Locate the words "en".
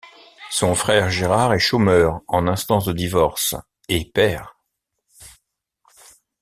2.27-2.47